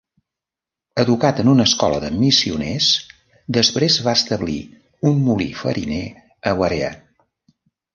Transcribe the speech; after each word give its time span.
Educat 1.03 1.41
en 1.43 1.51
una 1.51 1.67
escola 1.69 1.99
de 2.07 2.09
missioners, 2.23 2.89
després 3.61 4.01
va 4.09 4.19
establir 4.23 4.59
un 5.15 5.25
molí 5.31 5.51
fariner 5.65 6.05
a 6.55 6.61
Warea. 6.65 6.95